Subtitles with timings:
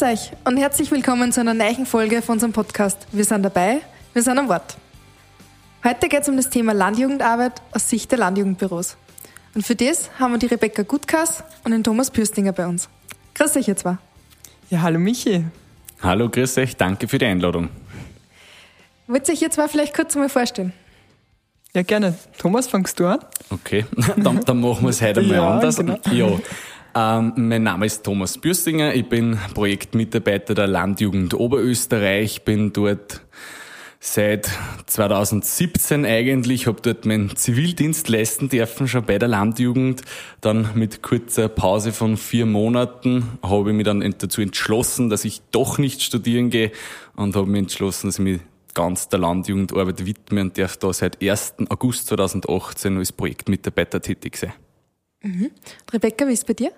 [0.00, 3.06] Grüß euch und herzlich willkommen zu einer neuen Folge von unserem Podcast.
[3.12, 3.82] Wir sind dabei,
[4.14, 4.78] wir sind am Wort.
[5.84, 8.96] Heute geht es um das Thema Landjugendarbeit aus Sicht der Landjugendbüros.
[9.54, 12.88] Und für das haben wir die Rebecca Gutkas und den Thomas Pürstinger bei uns.
[13.34, 13.98] Grüß euch jetzt mal.
[14.70, 15.44] Ja, hallo Michi.
[16.02, 17.68] Hallo, grüß euch, danke für die Einladung.
[19.06, 20.72] Wollt ihr euch jetzt mal vielleicht kurz mal vorstellen?
[21.74, 22.14] Ja, gerne.
[22.38, 23.18] Thomas, fangst du an?
[23.50, 23.84] Okay,
[24.16, 25.76] dann, dann machen wir es heute mal Ja, anders.
[25.76, 25.98] genau.
[26.10, 26.38] Ja.
[26.94, 33.22] Ähm, mein Name ist Thomas Bürstinger, ich bin Projektmitarbeiter der Landjugend Oberösterreich, bin dort
[34.00, 34.50] seit
[34.86, 40.02] 2017 eigentlich, habe dort meinen Zivildienst leisten dürfen, schon bei der Landjugend.
[40.40, 45.42] Dann mit kurzer Pause von vier Monaten habe ich mich dann dazu entschlossen, dass ich
[45.52, 46.72] doch nicht studieren gehe
[47.14, 48.40] und habe mich entschlossen, dass ich mich
[48.74, 51.54] ganz der Landjugendarbeit widme und darf da seit 1.
[51.68, 54.54] August 2018 als Projektmitarbeiter tätig sein.
[55.92, 56.72] Rebecca, wie ist bei dir?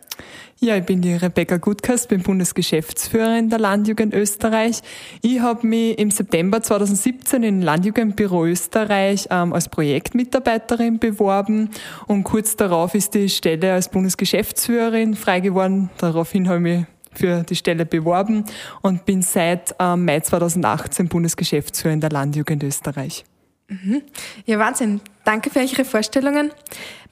[0.59, 4.81] Ja, ich bin die Rebecca Gutkast, bin Bundesgeschäftsführerin der Landjugend Österreich.
[5.23, 11.71] Ich habe mich im September 2017 im Landjugendbüro Österreich ähm, als Projektmitarbeiterin beworben
[12.09, 15.91] und kurz darauf ist die Stelle als Bundesgeschäftsführerin frei geworden.
[15.99, 18.45] Daraufhin habe ich mich für die Stelle beworben
[18.81, 23.25] und bin seit ähm, Mai 2018 Bundesgeschäftsführerin der Landjugend Österreich.
[24.47, 25.01] Ja, Wahnsinn.
[25.25, 26.51] Danke für eure Vorstellungen.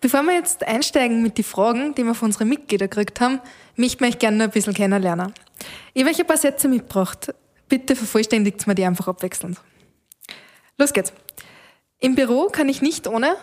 [0.00, 3.40] Bevor wir jetzt einsteigen mit den Fragen, die wir von unseren Mitgliedern gekriegt haben,
[3.76, 5.32] möchten wir euch gerne noch ein bisschen kennenlernen.
[5.94, 7.34] Ich habe euch ein paar Sätze mitgebracht.
[7.68, 9.60] Bitte vervollständigt mir die einfach abwechselnd.
[10.78, 11.12] Los geht's.
[11.98, 13.36] Im Büro kann ich nicht ohne.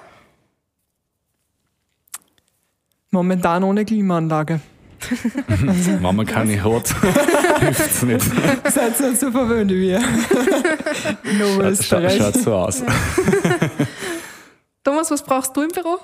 [3.12, 4.60] Momentan ohne Klimaanlage.
[5.48, 6.95] Wenn man keine hat,
[7.59, 8.26] hilft's nicht.
[8.72, 9.98] Seid ihr so verwöhnt wie wir?
[11.23, 12.17] In Schaut, Oberösterreich.
[12.17, 12.84] schaut so aus.
[14.84, 16.00] Thomas, was brauchst du im Büro?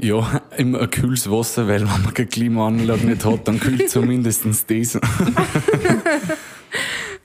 [0.00, 4.44] Ja, immer ein kühles Wasser, weil wenn man keine Klimaanlage nicht hat, dann kühlt zumindest
[4.44, 4.98] das.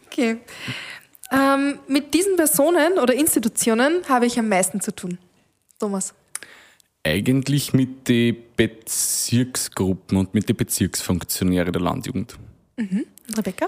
[0.07, 0.37] Okay.
[1.31, 5.17] Ähm, mit diesen Personen oder Institutionen habe ich am meisten zu tun.
[5.79, 6.13] Thomas.
[7.03, 12.37] Eigentlich mit den Bezirksgruppen und mit den Bezirksfunktionären der Landjugend.
[12.77, 13.05] Und
[13.37, 13.67] Rebecca?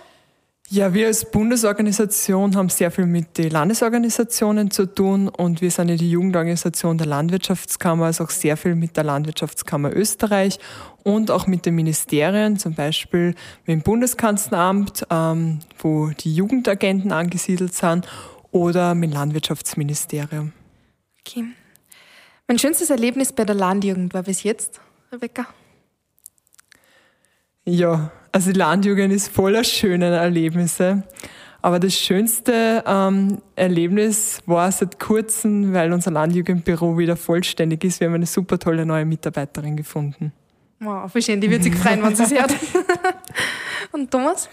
[0.69, 5.89] Ja, wir als Bundesorganisation haben sehr viel mit den Landesorganisationen zu tun und wir sind
[5.89, 10.57] ja die Jugendorganisation der Landwirtschaftskammer, also auch sehr viel mit der Landwirtschaftskammer Österreich
[11.03, 17.73] und auch mit den Ministerien, zum Beispiel mit dem Bundeskanzleramt, ähm, wo die Jugendagenten angesiedelt
[17.75, 18.07] sind,
[18.51, 20.53] oder mit dem Landwirtschaftsministerium.
[21.19, 21.45] Okay.
[22.47, 24.81] Mein schönstes Erlebnis bei der Landjugend war bis jetzt,
[25.11, 25.47] Rebecca.
[27.65, 31.03] Ja, also die Landjugend ist voller schöner Erlebnisse.
[31.61, 38.01] Aber das schönste ähm, Erlebnis war seit kurzem, weil unser Landjugendbüro wieder vollständig ist.
[38.01, 40.33] Wir haben eine super tolle neue Mitarbeiterin gefunden.
[40.81, 42.53] Wow, wie schön, die wird sich freuen, wenn sie es hört.
[43.93, 44.49] Und Thomas?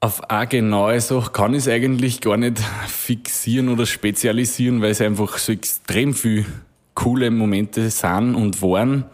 [0.00, 5.00] Auf eine genaue Sache kann ich es eigentlich gar nicht fixieren oder spezialisieren, weil es
[5.00, 6.44] einfach so extrem viele
[6.94, 9.06] coole Momente sind und waren.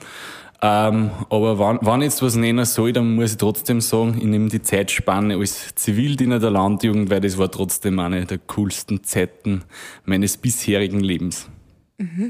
[0.65, 4.49] Ähm, aber wenn ich jetzt was nennen soll, dann muss ich trotzdem sagen, ich nehme
[4.49, 9.65] die Zeitspanne als Zivildiener der Landjugend, weil das war trotzdem eine der coolsten Zeiten
[10.05, 11.49] meines bisherigen Lebens.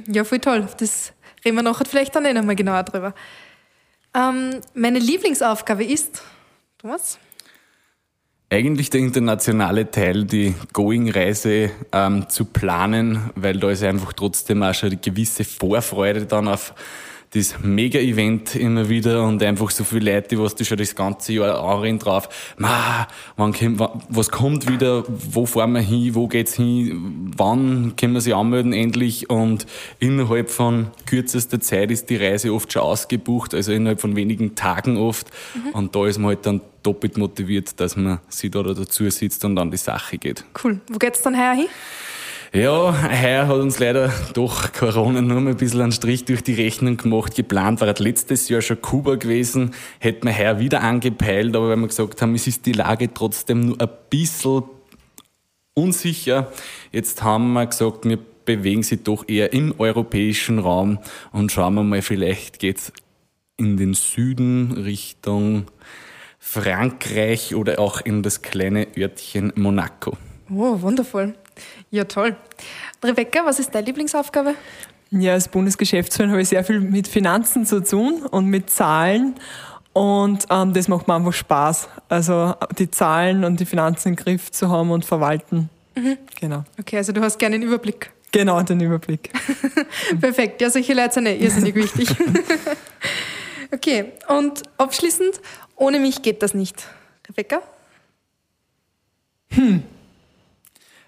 [0.07, 0.67] Ja, voll toll.
[0.79, 1.13] Das
[1.45, 3.15] reden wir nachher vielleicht dann eh nochmal genauer drüber.
[4.15, 6.23] Ähm, meine Lieblingsaufgabe ist,
[6.79, 7.19] Thomas?
[8.53, 14.75] Eigentlich der internationale Teil, die Going-Reise ähm, zu planen, weil da ist einfach trotzdem auch
[14.75, 16.75] schon eine gewisse Vorfreude dann auf
[17.35, 21.33] das Mega-Event immer wieder und einfach so viele Leute, die was du schon das ganze
[21.33, 22.29] Jahr anrennen drauf.
[22.59, 25.05] Ma, wann kommt, was kommt wieder?
[25.09, 26.15] Wo fahren wir hin?
[26.15, 27.33] Wo geht's hin?
[27.35, 29.31] Wann können wir sich anmelden endlich?
[29.31, 29.67] Und
[29.99, 34.99] innerhalb von kürzester Zeit ist die Reise oft schon ausgebucht, also innerhalb von wenigen Tagen
[34.99, 35.29] oft.
[35.73, 39.59] Und da ist man halt dann doppelt motiviert, dass man sich da dazu sitzt und
[39.59, 40.45] an die Sache geht.
[40.63, 40.81] Cool.
[40.89, 41.69] Wo geht's dann heuer hin?
[42.55, 46.53] Ja, heuer hat uns leider doch Corona nur mal ein bisschen einen Strich durch die
[46.53, 47.35] Rechnung gemacht.
[47.35, 51.89] Geplant war letztes Jahr schon Kuba gewesen, hätten wir heuer wieder angepeilt, aber weil wir
[51.89, 54.65] gesagt haben, es ist die Lage trotzdem nur ein bisschen
[55.73, 56.53] unsicher.
[56.91, 60.99] Jetzt haben wir gesagt, wir bewegen sich doch eher im europäischen Raum
[61.33, 62.93] und schauen wir mal, vielleicht geht's
[63.57, 65.69] in den Süden Richtung
[66.39, 70.19] Frankreich oder auch in das kleine Örtchen Monaco.
[70.51, 71.35] Oh, wundervoll.
[71.93, 72.35] Ja, toll.
[73.05, 74.55] Rebecca, was ist deine Lieblingsaufgabe?
[75.11, 79.35] Ja, als Bundesgeschäftsführerin habe ich sehr viel mit Finanzen zu tun und mit Zahlen.
[79.93, 81.91] Und ähm, das macht mir einfach Spaß.
[82.09, 85.69] Also die Zahlen und die Finanzen im Griff zu haben und verwalten.
[86.41, 86.65] Genau.
[86.81, 88.11] Okay, also du hast gerne einen Überblick.
[88.33, 89.31] Genau, den Überblick.
[90.21, 90.63] Perfekt.
[90.63, 92.09] Ja, solche Leute sind eh irrsinnig wichtig.
[93.75, 95.41] Okay, und abschließend,
[95.77, 96.85] ohne mich geht das nicht.
[97.27, 97.63] Rebecca?
[99.49, 99.83] Hm.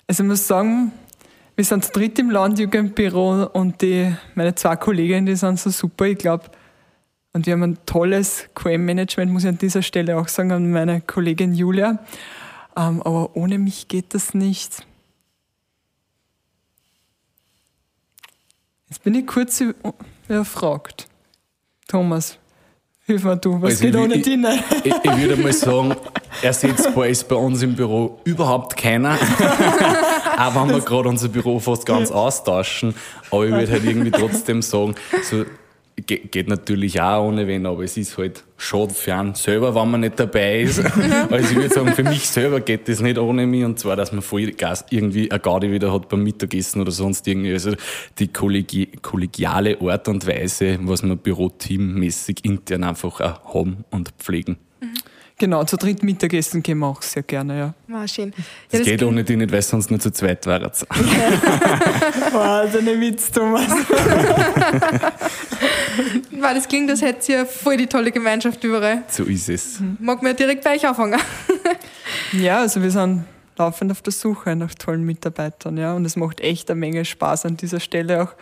[0.06, 0.92] Also ich muss sagen,
[1.56, 6.06] wir sind zu dritt im Landjugendbüro und die, meine zwei Kolleginnen, die sind so super,
[6.06, 6.44] ich glaube.
[7.32, 11.00] Und wir haben ein tolles QM-Management, muss ich an dieser Stelle auch sagen, an meine
[11.00, 11.98] Kollegin Julia.
[12.76, 14.86] Ähm, aber ohne mich geht das nicht.
[18.88, 19.62] Jetzt bin ich kurz
[20.28, 21.08] überfragt.
[21.88, 22.38] Thomas,
[23.06, 24.26] hilf mir du, was also geht ohne dich?
[24.26, 25.94] Ich, ich, ich würde mal sagen,
[26.42, 29.14] ersetzbar ist bei uns im Büro überhaupt keiner.
[30.38, 32.94] auch wenn wir gerade unser Büro fast ganz austauschen.
[33.30, 35.44] Aber ich würde halt irgendwie trotzdem sagen, so
[35.96, 39.90] Ge geht natürlich auch ohne wen, aber es ist halt schade für einen selber, wenn
[39.90, 40.80] man nicht dabei ist.
[41.30, 44.10] also ich würde sagen, für mich selber geht das nicht ohne mich und zwar, dass
[44.10, 47.52] man voll Gas irgendwie eine Garde wieder hat beim Mittagessen oder sonst irgendwie.
[47.52, 47.74] Also
[48.18, 54.56] die kollegi kollegiale Art und Weise, was wir büroteammäßig intern einfach auch haben und pflegen.
[54.80, 54.94] Mhm.
[55.36, 57.74] Genau, zu dritt Mittagessen gehen wir auch sehr gerne, ja.
[57.88, 58.32] War schön.
[58.36, 60.86] Ja, das, das, geht ohne die nicht, weil sonst nur zu zweit wäre es.
[62.32, 63.66] wow, deine Witz, Thomas.
[66.32, 69.02] wow, das klingt, als hätte ihr voll die tolle Gemeinschaft überall.
[69.08, 69.80] So ist es.
[69.80, 69.96] Mhm.
[70.00, 71.20] Mag mir direkt bei euch anfangen.
[72.32, 73.24] ja, also wir sind
[73.56, 75.94] laufend auf der Suche nach tollen Mitarbeitern, ja.
[75.94, 78.34] Und es macht echt eine Menge Spaß an dieser Stelle auch.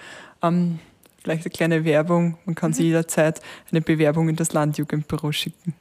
[0.43, 0.79] Ähm,
[1.23, 2.39] vielleicht eine kleine Werbung.
[2.45, 3.41] Man kann sich jederzeit
[3.71, 5.75] eine Bewerbung in das Landjugendbüro schicken.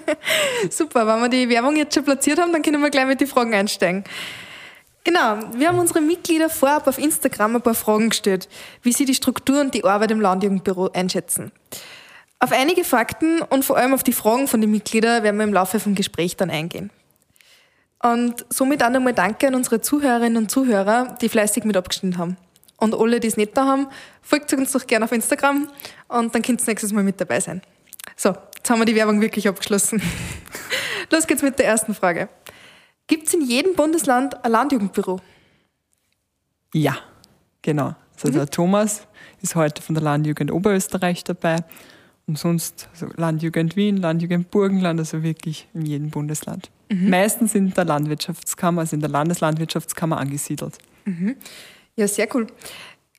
[0.70, 3.28] Super, wenn wir die Werbung jetzt schon platziert haben, dann können wir gleich mit den
[3.28, 4.04] Fragen einsteigen.
[5.02, 8.48] Genau, wir haben unsere Mitglieder vorab auf Instagram ein paar Fragen gestellt,
[8.82, 11.52] wie sie die Struktur und die Arbeit im Landjugendbüro einschätzen.
[12.38, 15.52] Auf einige Fakten und vor allem auf die Fragen von den Mitgliedern werden wir im
[15.52, 16.90] Laufe vom Gespräch dann eingehen.
[18.02, 22.38] Und somit auch nochmal Danke an unsere Zuhörerinnen und Zuhörer, die fleißig mit abgestimmt haben.
[22.78, 23.88] Und alle, die es nicht da haben,
[24.22, 25.68] folgt uns doch gerne auf Instagram
[26.08, 27.60] und dann könnt ihr nächstes Mal mit dabei sein.
[28.16, 30.02] So, jetzt haben wir die Werbung wirklich abgeschlossen.
[31.10, 32.30] Los geht's mit der ersten Frage.
[33.10, 35.18] Gibt es in jedem Bundesland ein Landjugendbüro?
[36.72, 36.96] Ja,
[37.60, 37.96] genau.
[38.14, 38.32] Also mhm.
[38.34, 39.08] der Thomas
[39.42, 41.56] ist heute von der Landjugend Oberösterreich dabei
[42.28, 46.70] und sonst also Landjugend Wien, Landjugend Burgenland, also wirklich in jedem Bundesland.
[46.88, 47.10] Mhm.
[47.10, 50.78] Meistens in der Landwirtschaftskammer, also in der Landeslandwirtschaftskammer angesiedelt.
[51.04, 51.34] Mhm.
[51.96, 52.46] Ja, sehr cool.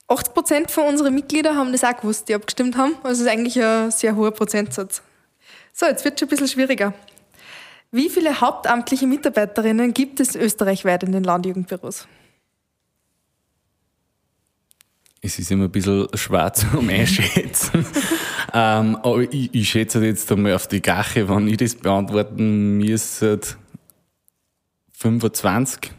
[0.07, 2.93] 80 Prozent von unseren Mitgliedern haben das auch gewusst, die abgestimmt haben.
[3.03, 5.01] Also das ist eigentlich ein sehr hoher Prozentsatz.
[5.73, 6.93] So, jetzt wird es schon ein bisschen schwieriger.
[7.91, 12.07] Wie viele hauptamtliche Mitarbeiterinnen gibt es österreichweit in den Landjugendbüros?
[15.21, 17.85] Es ist immer ein bisschen schwarz um einschätzen.
[18.53, 23.39] ähm, aber ich, ich schätze jetzt einmal auf die Gache, wenn ich das beantworten müsste,
[24.93, 25.91] 25.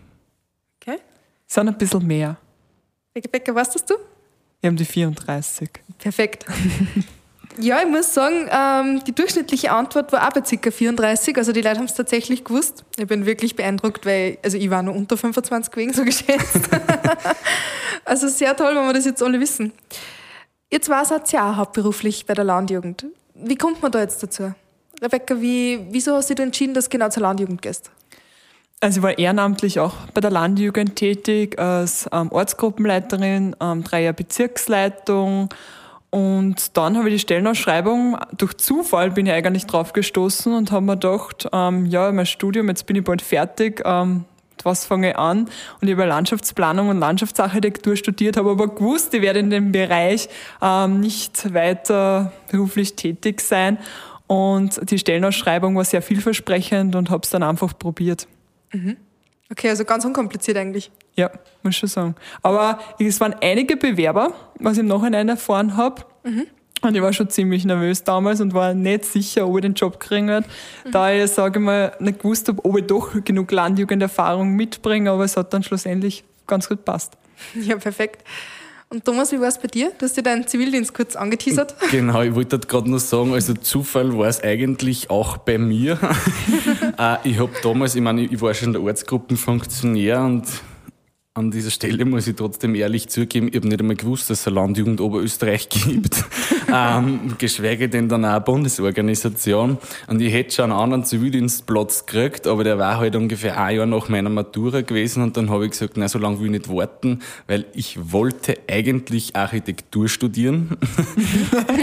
[0.80, 0.98] Okay.
[1.46, 2.36] Sind ein bisschen mehr.
[3.14, 3.94] Rebecca, weißt das du?
[4.60, 5.68] Wir haben die 34.
[5.98, 6.46] Perfekt.
[7.58, 10.70] ja, ich muss sagen, ähm, die durchschnittliche Antwort war auch bei ca.
[10.70, 11.36] 34.
[11.36, 12.84] Also die Leute haben es tatsächlich gewusst.
[12.96, 16.68] Ich bin wirklich beeindruckt, weil also ich war nur unter 25 wegen so geschätzt.
[18.04, 19.72] also sehr toll, wenn wir das jetzt alle wissen.
[20.70, 23.06] Ihr zwei seid ja hauptberuflich bei der Landjugend.
[23.34, 24.54] Wie kommt man da jetzt dazu?
[25.02, 27.90] Rebecca, wie, wieso hast du dich entschieden, dass du genau zur Landjugend gehst?
[28.80, 34.14] Also ich war ehrenamtlich auch bei der Landjugend tätig als ähm, Ortsgruppenleiterin, ähm, drei Jahre
[34.14, 35.50] Bezirksleitung
[36.12, 40.84] und dann habe ich die Stellenausschreibung, durch Zufall bin ich eigentlich drauf gestoßen und habe
[40.84, 44.26] mir gedacht, ähm, ja, mein Studium, jetzt bin ich bald fertig, ähm,
[44.62, 45.48] was fange ich an?
[45.80, 50.28] Und ich habe Landschaftsplanung und Landschaftsarchitektur studiert, habe aber gewusst, ich werde in dem Bereich
[50.60, 53.78] ähm, nicht weiter beruflich tätig sein.
[54.26, 58.28] Und die Stellenausschreibung war sehr vielversprechend und habe es dann einfach probiert.
[58.74, 58.98] Mhm.
[59.52, 60.90] Okay, also ganz unkompliziert eigentlich.
[61.14, 61.30] Ja,
[61.62, 62.14] muss schon sagen.
[62.42, 66.02] Aber es waren einige Bewerber, was ich im Nachhinein erfahren habe.
[66.24, 66.46] Mhm.
[66.80, 70.00] Und ich war schon ziemlich nervös damals und war nicht sicher, ob ich den Job
[70.00, 70.48] kriegen werde.
[70.86, 70.90] Mhm.
[70.90, 75.24] Da ich, sage ich mal, nicht gewusst habe, ob ich doch genug Landjugenderfahrung mitbringe, aber
[75.24, 77.16] es hat dann schlussendlich ganz gut passt.
[77.54, 78.24] Ja, perfekt.
[78.92, 79.90] Und Thomas, wie war es bei dir?
[79.96, 81.74] Du hast dir deinen Zivildienst kurz angeteasert.
[81.90, 85.98] Genau, ich wollte gerade nur sagen, also Zufall war es eigentlich auch bei mir.
[86.98, 90.44] Äh, ich habe damals, ich meine, ich war schon der Ortsgruppenfunktionär und
[91.34, 94.46] an dieser Stelle muss ich trotzdem ehrlich zugeben, ich habe nicht einmal gewusst, dass es
[94.46, 96.22] eine Landjugend Oberösterreich gibt.
[96.70, 99.78] ähm, geschweige denn dann auch eine Bundesorganisation.
[100.08, 103.86] Und ich hätte schon einen anderen Zivildienstplatz gekriegt, aber der war halt ungefähr ein Jahr
[103.86, 106.68] nach meiner Matura gewesen und dann habe ich gesagt, na, so lange will ich nicht
[106.68, 110.76] warten, weil ich wollte eigentlich Architektur studieren.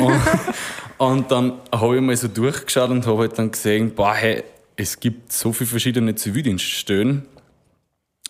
[1.00, 4.44] und, und, dann habe ich mal so durchgeschaut und habe halt dann gesehen, boah, hey,
[4.76, 7.24] es gibt so viele verschiedene Zivildienststellen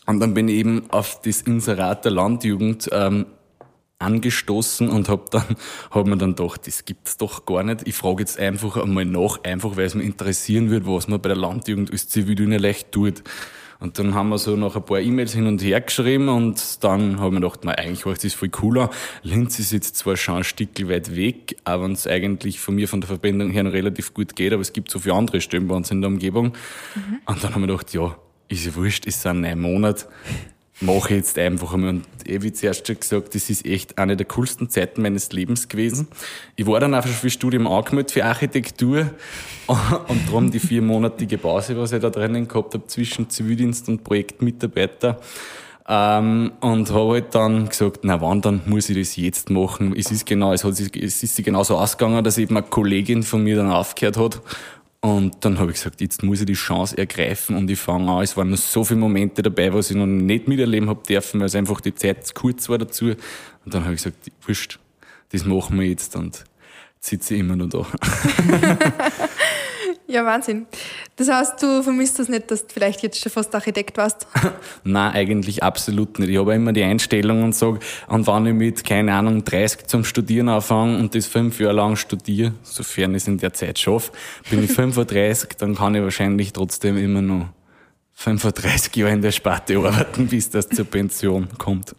[0.09, 3.27] und dann bin ich eben auf das Inserat der Landjugend ähm,
[3.99, 5.43] angestoßen und habe dann
[5.91, 7.87] hab mir dann gedacht, das gibt's doch gar nicht.
[7.87, 11.29] Ich frage jetzt einfach einmal nach, einfach weil es mich interessieren wird, was man bei
[11.29, 13.23] der Landjugend als Zivildienst tut.
[13.79, 17.19] Und dann haben wir so noch ein paar E-Mails hin und her geschrieben und dann
[17.19, 18.89] haben wir gedacht, man, eigentlich war das voll cooler.
[19.21, 22.87] Linz ist jetzt zwar schon ein Stück weit weg, aber wenn es eigentlich von mir
[22.87, 25.67] von der Verbindung her noch relativ gut geht, aber es gibt so viele andere Stellen
[25.67, 26.53] bei uns in der Umgebung.
[26.95, 27.19] Mhm.
[27.27, 28.17] Und dann haben wir gedacht, ja,
[28.49, 30.05] ist ja wurscht, es sind neun Monate
[30.81, 31.89] mache ich jetzt einfach einmal.
[31.89, 35.67] Und ich wie zuerst schon gesagt, das ist echt eine der coolsten Zeiten meines Lebens
[35.67, 36.07] gewesen.
[36.55, 39.09] Ich war dann einfach für Studium angemeldet für Architektur
[39.67, 45.19] und darum die viermonatige Pause, was ich da drinnen gehabt habe zwischen Zivildienst und Projektmitarbeiter.
[45.91, 49.95] Ähm, und habe halt dann gesagt, na wann, dann muss ich das jetzt machen.
[49.97, 53.43] Es ist genau, es, hat, es ist sich genauso ausgegangen, dass eben eine Kollegin von
[53.43, 54.41] mir dann aufgehört hat
[55.01, 58.21] und dann habe ich gesagt, jetzt muss ich die Chance ergreifen und ich fange an.
[58.21, 61.47] Es waren noch so viele Momente dabei, was ich noch nicht miterleben habe dürfen, weil
[61.47, 63.05] es einfach die Zeit zu kurz war dazu.
[63.05, 64.79] Und dann habe ich gesagt, wurscht,
[65.31, 66.43] das machen wir jetzt und
[66.99, 67.85] sitze ich immer noch da.
[70.07, 70.65] Ja, Wahnsinn.
[71.15, 74.27] Das heißt, du vermisst das nicht, dass du vielleicht jetzt schon fast Architekt warst?
[74.83, 76.29] Nein, eigentlich absolut nicht.
[76.29, 80.03] Ich habe immer die Einstellung und sage, und wenn ich mit, keine Ahnung, 30 zum
[80.03, 84.11] Studieren anfange und das fünf Jahre lang studiere, sofern ich es in der Zeit schaffe,
[84.49, 87.49] bin ich 35, dann kann ich wahrscheinlich trotzdem immer noch
[88.15, 91.95] 35 Jahre in der Sparte arbeiten, bis das zur Pension kommt.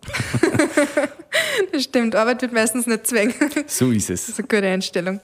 [1.72, 3.34] das stimmt, Arbeit wird meistens nicht zwängen.
[3.66, 4.26] So ist es.
[4.26, 5.20] Das ist eine gute Einstellung.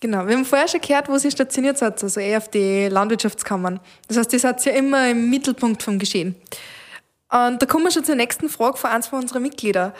[0.00, 3.80] Genau, wir haben vorher schon gehört, wo sie stationiert seid, also eher auf die Landwirtschaftskammern.
[4.08, 6.34] Das heißt, ihr seid ja immer im Mittelpunkt vom Geschehen.
[7.30, 9.92] Und da kommen wir schon zur nächsten Frage von eins von unseren Mitgliedern.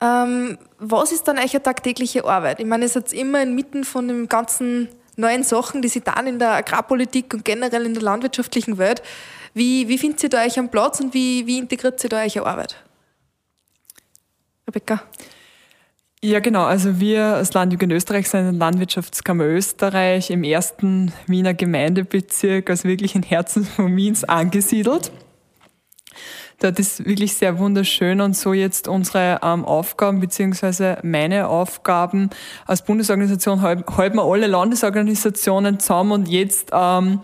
[0.00, 2.60] Ähm, was ist dann eure tagtägliche Arbeit?
[2.60, 6.38] Ich meine, ihr seid immer inmitten von den ganzen neuen Sachen, die sie dann in
[6.38, 9.02] der Agrarpolitik und generell in der landwirtschaftlichen Welt.
[9.54, 12.46] Wie, wie findet ihr da euch am Platz und wie, wie integriert ihr da eure
[12.46, 12.76] Arbeit?
[14.66, 15.02] Rebecca?
[16.24, 16.62] Ja, genau.
[16.62, 23.16] Also wir als Landjugend Österreich sind in Landwirtschaftskammer Österreich im ersten Wiener Gemeindebezirk, also wirklich
[23.16, 25.10] im Herzen von Wiens angesiedelt.
[26.60, 32.30] Dort ist wirklich sehr wunderschön und so jetzt unsere ähm, Aufgaben beziehungsweise meine Aufgaben
[32.66, 37.18] als Bundesorganisation halten wir alle Landesorganisationen zusammen und jetzt ähm,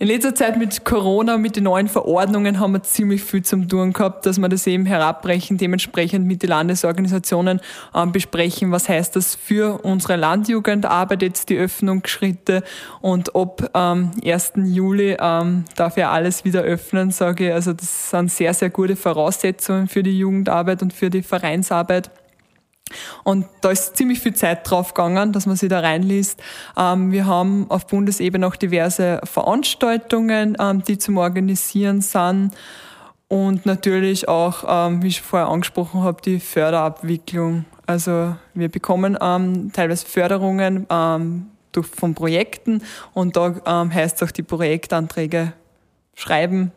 [0.00, 3.92] in letzter Zeit mit Corona, mit den neuen Verordnungen haben wir ziemlich viel zum tun
[3.92, 7.60] gehabt, dass wir das eben herabbrechen, dementsprechend mit den Landesorganisationen
[7.96, 12.62] ähm, besprechen, was heißt das für unsere Landjugendarbeit jetzt die Öffnungsschritte
[13.00, 14.52] und ob ähm, 1.
[14.66, 17.52] Juli ähm, darf ja alles wieder öffnen, sage ich.
[17.52, 22.08] Also das sind sehr, sehr gute Voraussetzungen für die Jugendarbeit und für die Vereinsarbeit.
[23.24, 26.42] Und da ist ziemlich viel Zeit drauf gegangen, dass man sich da reinliest.
[26.76, 32.52] Ähm, wir haben auf Bundesebene auch diverse Veranstaltungen, ähm, die zum Organisieren sind.
[33.28, 37.66] Und natürlich auch, ähm, wie ich vorher angesprochen habe, die Förderabwicklung.
[37.86, 39.16] Also wir bekommen
[39.72, 42.82] teilweise Förderungen von Projekten
[43.14, 45.54] und da heißt es auch die Projektanträge
[46.14, 46.72] schreiben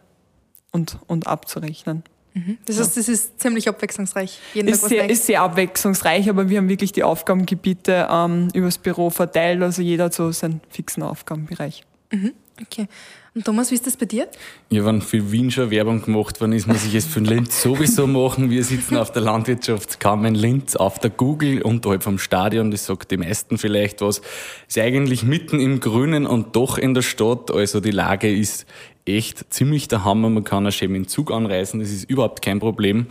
[0.72, 2.04] und, und abzurechnen.
[2.34, 2.58] Mhm.
[2.66, 4.40] Das heißt, das ist ziemlich abwechslungsreich.
[4.54, 9.10] Jeden ist, sehr, ist sehr abwechslungsreich, aber wir haben wirklich die Aufgabengebiete ähm, übers Büro
[9.10, 9.62] verteilt.
[9.62, 11.84] Also jeder hat so seinen fixen Aufgabenbereich.
[12.12, 12.34] Mhm.
[12.62, 12.88] Okay.
[13.34, 14.28] Und Thomas, wie ist das bei dir?
[14.70, 18.06] Ja, wenn für Wien schon Werbung gemacht worden ist, muss ich es für Linz sowieso
[18.06, 18.50] machen.
[18.50, 22.72] Wir sitzen auf der Landwirtschaftskammer in Linz auf der Google unterhalb vom Stadion.
[22.72, 24.22] Das sagt die meisten vielleicht was.
[24.68, 27.52] Ist eigentlich mitten im Grünen und doch in der Stadt.
[27.52, 28.66] Also die Lage ist
[29.06, 30.30] echt ziemlich der Hammer.
[30.30, 33.08] Man kann auch schön mit dem Zug anreisen, das ist überhaupt kein Problem.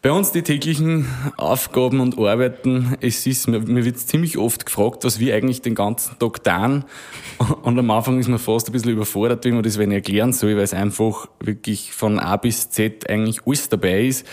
[0.00, 5.18] Bei uns die täglichen Aufgaben und Arbeiten, es ist, mir, wird ziemlich oft gefragt, was
[5.18, 6.84] wir eigentlich den ganzen Tag tun.
[7.62, 10.54] Und am Anfang ist man fast ein bisschen überfordert, wie man das wenn erklären soll,
[10.54, 14.24] weil es einfach wirklich von A bis Z eigentlich alles dabei ist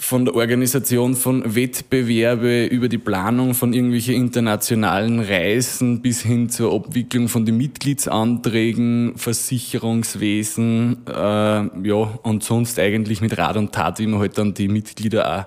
[0.00, 6.74] von der Organisation von Wettbewerbe über die Planung von irgendwelchen internationalen Reisen bis hin zur
[6.74, 14.06] Abwicklung von den Mitgliedsanträgen, Versicherungswesen, äh, ja, und sonst eigentlich mit Rat und Tat, wie
[14.06, 15.44] man halt dann die Mitglieder auch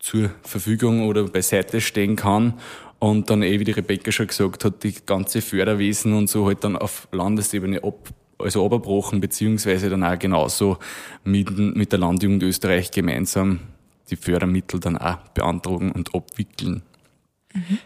[0.00, 2.54] zur Verfügung oder beiseite stehen kann.
[2.98, 6.62] Und dann eh, wie die Rebecca schon gesagt hat, die ganze Förderwesen und so halt
[6.62, 10.76] dann auf Landesebene ab, also abgebrochen, beziehungsweise dann auch genauso
[11.24, 13.60] mit, mit der Landjugend Österreich gemeinsam
[14.10, 16.82] die Fördermittel dann auch beantragen und abwickeln.
[17.54, 17.78] Mhm.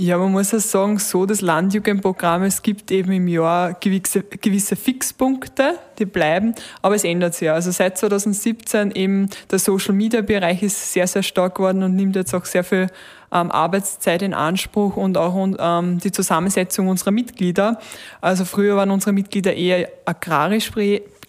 [0.00, 4.76] Ja, man muss ja sagen, so das Landjugendprogramm, es gibt eben im Jahr gewisse, gewisse
[4.76, 7.54] Fixpunkte, die bleiben, aber es ändert sich ja.
[7.54, 12.14] Also seit 2017 eben der Social Media Bereich ist sehr, sehr stark geworden und nimmt
[12.14, 12.86] jetzt auch sehr viel
[13.32, 17.80] ähm, Arbeitszeit in Anspruch und auch ähm, die Zusammensetzung unserer Mitglieder.
[18.20, 20.70] Also früher waren unsere Mitglieder eher agrarisch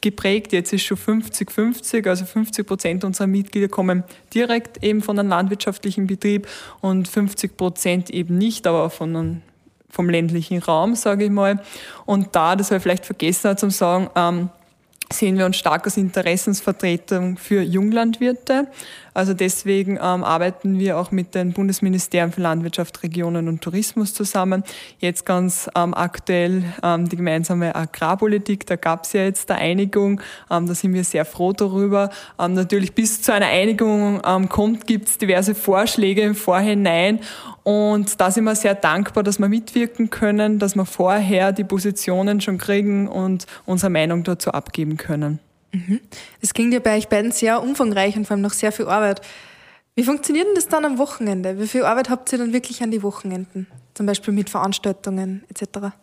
[0.02, 0.54] geprägt.
[0.54, 4.04] Jetzt ist schon 50-50, also 50 Prozent unserer Mitglieder kommen
[4.34, 6.48] direkt eben von einem landwirtschaftlichen Betrieb
[6.82, 9.42] und 50 Prozent eben nicht, aber von einem,
[9.90, 11.62] vom ländlichen Raum, sage ich mal.
[12.06, 14.50] Und da, das ich vielleicht vergessen zu sagen, ähm,
[15.12, 18.68] sehen wir uns stark als Interessensvertretung für Junglandwirte.
[19.20, 24.64] Also deswegen ähm, arbeiten wir auch mit den Bundesministerien für Landwirtschaft, Regionen und Tourismus zusammen.
[25.00, 30.22] Jetzt ganz ähm, aktuell ähm, die gemeinsame Agrarpolitik, da gab es ja jetzt eine Einigung,
[30.50, 32.12] ähm, da sind wir sehr froh darüber.
[32.40, 37.20] Ähm, natürlich bis zu einer Einigung ähm, kommt, gibt es diverse Vorschläge im Vorhinein
[37.64, 42.40] und da sind wir sehr dankbar, dass wir mitwirken können, dass wir vorher die Positionen
[42.40, 45.42] schon kriegen und unsere Meinung dazu abgeben können.
[45.72, 46.00] Mhm.
[46.42, 49.22] Das klingt ja bei euch beiden sehr umfangreich und vor allem noch sehr viel Arbeit.
[49.96, 51.60] Wie funktioniert denn das dann am Wochenende?
[51.60, 53.68] Wie viel Arbeit habt ihr dann wirklich an die Wochenenden?
[53.94, 55.94] Zum Beispiel mit Veranstaltungen etc.?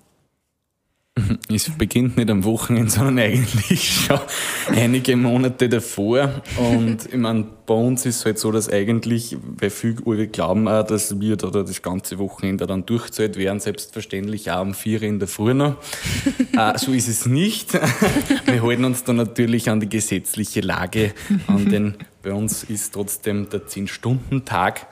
[1.48, 4.20] Es beginnt nicht am Wochenende, sondern eigentlich schon
[4.68, 6.42] einige Monate davor.
[6.56, 10.86] Und ich meine, bei uns ist es halt so, dass eigentlich, weil viele glauben auch,
[10.86, 15.28] dass wir da das ganze Wochenende dann durchzahlt werden, selbstverständlich auch um vier in der
[15.28, 15.76] Früh noch.
[16.56, 17.72] äh, so ist es nicht.
[17.72, 21.14] wir halten uns da natürlich an die gesetzliche Lage
[21.46, 24.86] an, denn bei uns ist trotzdem der 10-Stunden-Tag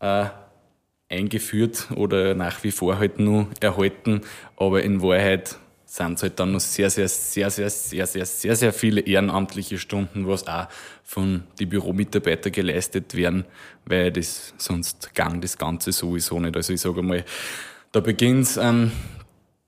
[0.00, 0.26] äh,
[1.08, 4.20] eingeführt oder nach wie vor halt nur erhalten,
[4.56, 5.56] aber in Wahrheit
[5.88, 9.78] sind es halt dann noch sehr, sehr, sehr, sehr, sehr, sehr, sehr, sehr viele ehrenamtliche
[9.78, 10.68] Stunden, was auch
[11.02, 13.46] von den Büromitarbeitern geleistet werden,
[13.86, 16.56] weil das sonst gang das Ganze sowieso nicht.
[16.56, 17.24] Also ich sage mal,
[17.92, 18.92] da beginnt's, ähm,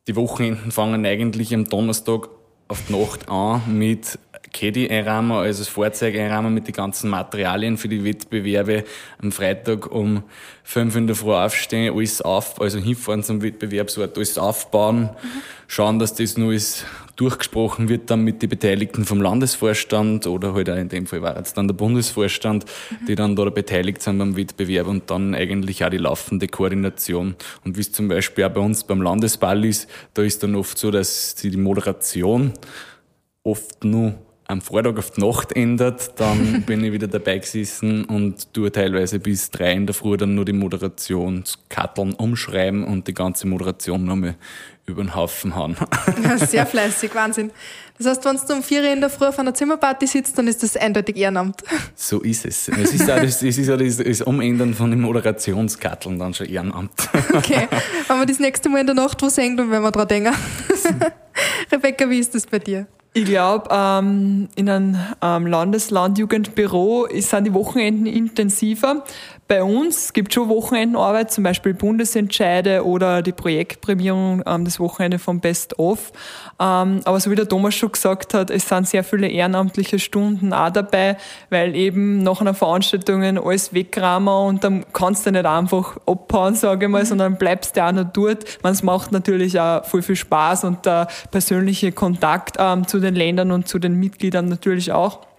[0.09, 2.29] die Wochenenden fangen eigentlich am Donnerstag
[2.69, 4.19] auf die Nacht an mit
[4.53, 8.85] Caddy-Einrahmen, also das Fahrzeug-Einrahmen mit den ganzen Materialien für die Wettbewerbe.
[9.23, 10.25] Am Freitag um
[10.71, 15.29] fünf in der Früh aufstehen, alles auf, also hinfahren zum Wettbewerbsort, alles aufbauen, mhm.
[15.67, 16.87] schauen, dass das nur ist,
[17.17, 21.37] durchgesprochen wird dann mit den Beteiligten vom Landesvorstand oder halt auch in dem Fall war
[21.37, 23.07] jetzt dann der Bundesvorstand, mhm.
[23.07, 27.35] die dann da beteiligt sind beim Wettbewerb und dann eigentlich auch die laufende Koordination.
[27.65, 30.79] Und wie es zum Beispiel auch bei uns beim Landesball ist, da ist dann oft
[30.79, 32.53] so, dass die Moderation
[33.43, 34.15] oft nur
[34.51, 39.19] am Vortag auf die Nacht ändert, dann bin ich wieder dabei gesessen und tue teilweise
[39.19, 44.37] bis drei in der Früh dann nur die Moderationskarteln umschreiben und die ganze Moderation nochmal
[44.87, 45.77] über den Haufen hauen.
[46.23, 47.51] Ja, sehr fleißig, Wahnsinn.
[47.97, 50.63] Das heißt, wenn du um vier in der Früh auf einer Zimmerparty sitzt, dann ist
[50.63, 51.63] das eindeutig Ehrenamt.
[51.95, 52.69] So ist es.
[52.69, 56.47] Es ist auch das, es ist auch das, das Umändern von den Moderationskarteln dann schon
[56.47, 56.93] Ehrenamt.
[57.35, 57.69] Okay,
[58.09, 60.35] wenn wir das nächste Mal in der Nacht wo sehen, dann werden wir dran denken.
[61.71, 62.87] Rebecca, wie ist das bei dir?
[63.13, 69.05] Ich glaube, ähm, in einem ähm, Landeslandjugendbüro sind die Wochenenden intensiver.
[69.51, 75.19] Bei uns gibt es schon Wochenendenarbeit, zum Beispiel Bundesentscheide oder die Projektprämierung ähm, des Wochenende
[75.19, 76.13] vom Best of.
[76.61, 80.53] Ähm, aber so wie der Thomas schon gesagt hat, es sind sehr viele ehrenamtliche Stunden
[80.53, 81.17] auch dabei,
[81.49, 86.87] weil eben nach einer Veranstaltung alles wegrahmen und dann kannst du nicht einfach abhauen, sage
[86.87, 87.07] ich mal, mhm.
[87.07, 88.45] sondern bleibst du auch noch dort.
[88.63, 93.51] Es macht natürlich auch viel, viel Spaß und der persönliche Kontakt ähm, zu den Ländern
[93.51, 95.30] und zu den Mitgliedern natürlich auch.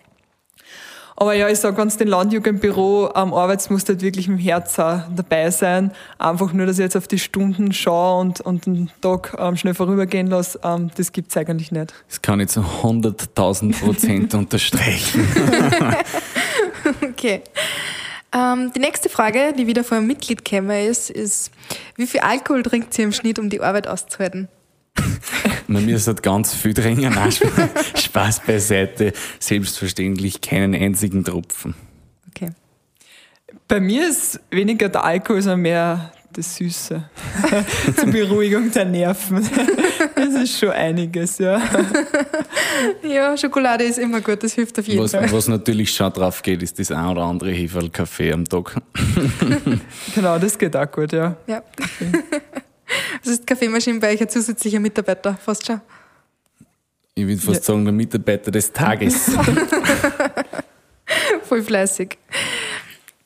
[1.16, 4.38] Aber ja, ich sage, wenn es den Landjugendbüro am arbeitest, musst du halt wirklich im
[4.38, 5.92] Herz dabei sein.
[6.18, 9.74] Einfach nur, dass ich jetzt auf die Stunden schaue und, und den Tag ähm, schnell
[9.74, 11.94] vorübergehen lasse, ähm, das gibt's eigentlich nicht.
[12.08, 15.28] Das kann ich zu 100.000 Prozent unterstreichen.
[17.04, 17.42] okay.
[18.34, 21.52] Ähm, die nächste Frage, die wieder von einem Mitglied käme, ist, ist,
[21.98, 24.48] wie viel Alkohol trinkt sie im Schnitt, um die Arbeit auszuhalten?
[25.72, 27.14] Man müsste ganz viel trinken.
[27.96, 29.14] Spaß beiseite.
[29.40, 31.76] Selbstverständlich keinen einzigen Tropfen.
[32.30, 32.52] Okay.
[33.68, 37.04] Bei mir ist weniger der Alkohol, sondern mehr das Süße.
[37.96, 39.50] Zur Beruhigung der Nerven.
[40.16, 41.62] Das ist schon einiges, ja.
[43.04, 45.32] Ja, Schokolade ist immer gut, das hilft auf jeden was, Fall.
[45.32, 48.82] Was natürlich schon drauf geht, ist das ein oder andere Heferl Kaffee am Tag.
[50.16, 51.36] Genau, das geht auch gut, ja.
[51.48, 51.64] Ja.
[53.24, 55.82] Das ist Kaffeemaschine bei euch ein zusätzlicher Mitarbeiter, fast schon.
[57.14, 57.64] Ich würde fast ja.
[57.64, 59.32] sagen, der Mitarbeiter des Tages.
[61.44, 62.18] Voll fleißig.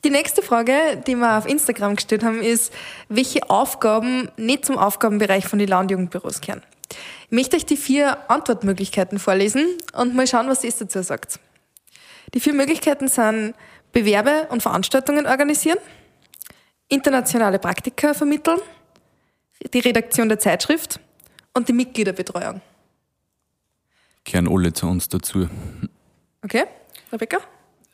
[0.04, 2.72] Die nächste Frage, die wir auf Instagram gestellt haben, ist,
[3.08, 6.62] welche Aufgaben nicht zum Aufgabenbereich von den Landjugendbüros gehören.
[7.26, 11.40] Ich möchte euch die vier Antwortmöglichkeiten vorlesen und mal schauen, was ihr dazu sagt.
[12.34, 13.54] Die vier Möglichkeiten sind
[13.92, 15.78] Bewerbe und Veranstaltungen organisieren,
[16.88, 18.60] internationale Praktika vermitteln,
[19.72, 21.00] die Redaktion der Zeitschrift
[21.54, 22.60] und die Mitgliederbetreuung.
[24.24, 25.48] Kehren alle zu uns dazu.
[26.42, 26.64] Okay,
[27.12, 27.38] Rebecca?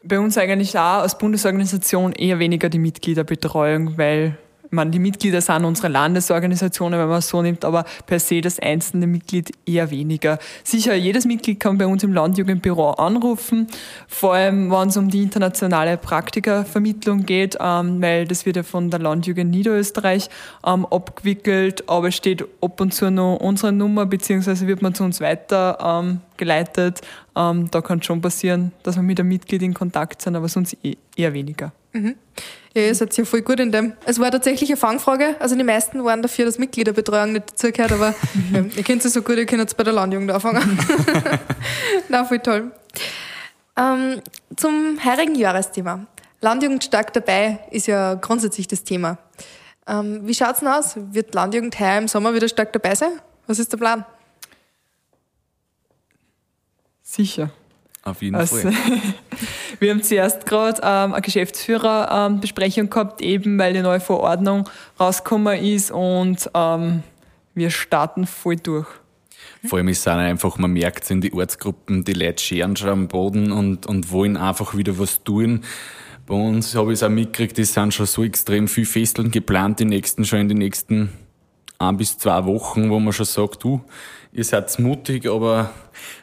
[0.03, 4.37] Bei uns eigentlich auch als Bundesorganisation eher weniger die Mitgliederbetreuung, weil
[4.73, 8.59] man, die Mitglieder sind unsere Landesorganisationen, wenn man es so nimmt, aber per se das
[8.59, 10.39] einzelne Mitglied eher weniger.
[10.65, 13.67] Sicher, jedes Mitglied kann bei uns im Landjugendbüro anrufen,
[14.09, 18.91] vor allem wenn es um die internationale Praktikervermittlung geht, ähm, weil das wird ja von
[18.91, 20.31] der Landjugend Niederösterreich
[20.67, 25.21] ähm, abgewickelt, aber steht ab und zu noch unsere Nummer, beziehungsweise wird man zu uns
[25.21, 27.01] weiter ähm, geleitet.
[27.37, 30.49] Ähm, da kann es schon passieren, dass wir mit einem Mitglied in Kontakt sind, aber
[30.49, 31.73] sonst eh, eher weniger.
[31.93, 32.17] Mhm.
[32.75, 33.93] Ja, ihr seid ja voll gut in dem.
[34.07, 35.37] Es war tatsächlich eine Fangfrage.
[35.39, 38.15] Also die meisten waren dafür, dass Mitgliederbetreuung nicht dazugehört, aber
[38.53, 40.79] ja, ihr kennt es so gut, ihr könnt jetzt bei der Landjugend anfangen.
[42.09, 42.73] Na, voll toll.
[43.77, 44.21] Ähm,
[44.57, 46.07] zum heurigen Jahresthema.
[46.41, 49.19] Landjugend stark dabei ist ja grundsätzlich das Thema.
[49.87, 50.95] Ähm, wie schaut es denn aus?
[50.97, 53.13] Wird Landjugend heuer im Sommer wieder stark dabei sein?
[53.47, 54.05] Was ist der Plan?
[57.13, 57.51] Sicher.
[58.05, 58.73] Auf jeden also, Fall.
[59.81, 64.67] wir haben zuerst gerade ähm, eine Geschäftsführerbesprechung ähm, gehabt, eben weil die neue Verordnung
[64.99, 67.03] rausgekommen ist und ähm,
[67.55, 68.89] wir starten voll durch.
[69.67, 72.89] Vor allem ist es einfach, man merkt es in die Ortsgruppen, die Leute scheren schon
[72.89, 75.65] am Boden und, und wollen einfach wieder was tun.
[76.27, 79.81] Bei uns habe ich es auch mitgekriegt, es sind schon so extrem viele Festeln geplant,
[79.81, 81.11] die nächsten schon in den nächsten
[81.83, 83.81] ein bis zwei Wochen, wo man schon sagt, du,
[84.33, 85.71] ihr seid mutig, aber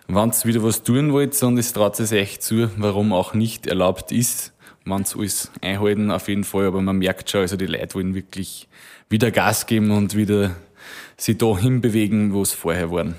[0.07, 3.67] wenn ihr wieder was tun wollt und es traut es echt zu, warum auch nicht
[3.67, 4.53] erlaubt ist,
[4.85, 8.15] wenn es alles einhalten, auf jeden Fall, aber man merkt schon, also die Leute wollen
[8.15, 8.67] wirklich
[9.09, 10.51] wieder Gas geben und wieder
[11.17, 13.15] sich da hinbewegen, wo es vorher waren.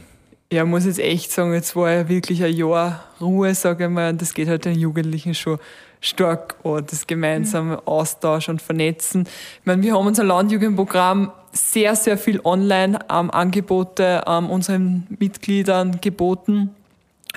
[0.52, 4.10] Ja, muss jetzt echt sagen, jetzt war ja wirklich ein Jahr Ruhe, sage ich mal,
[4.10, 5.58] und das geht halt den Jugendlichen schon
[6.00, 7.86] stark an, das gemeinsame.
[7.86, 9.28] Austausch und Vernetzen.
[9.60, 16.70] Ich meine, wir haben unser Landjugendprogramm sehr, sehr viel Online-Angebote ähm, unseren Mitgliedern geboten.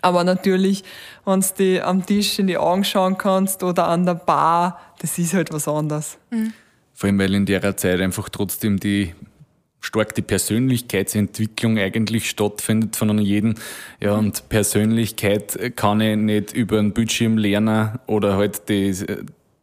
[0.01, 0.83] Aber natürlich,
[1.25, 5.17] wenn du die am Tisch in die Augen schauen kannst oder an der Bar, das
[5.17, 6.17] ist halt was anderes.
[6.29, 6.53] Mhm.
[6.93, 9.13] Vor allem, weil in der Zeit einfach trotzdem die
[9.83, 13.55] stark die Persönlichkeitsentwicklung eigentlich stattfindet von jedem.
[13.99, 18.95] Ja, und Persönlichkeit kann ich nicht über einen Bildschirm lernen oder halt die,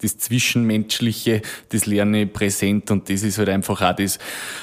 [0.03, 4.19] das Zwischenmenschliche, das lerne ich präsent und das ist halt einfach auch das,